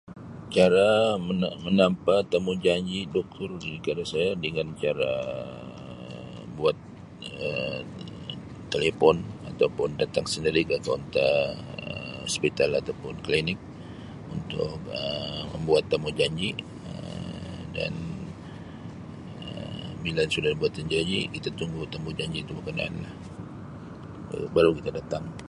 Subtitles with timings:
[0.55, 0.89] Cara
[1.25, 3.49] mene-menempah temujanji doktor
[3.85, 5.11] kalau saya dengan cara
[6.57, 6.77] buat
[7.47, 7.85] Um
[8.73, 9.15] telepon
[9.51, 11.35] atau pun datang sendiri ke kaunter
[11.83, 13.59] Um hospital atau pun klinik
[14.35, 16.49] untuk Um membuat temujanji
[16.89, 17.93] Um dan
[19.45, 23.13] Um bila sudah buat temujanji kita tunggu temujanji tu berkenaan lah.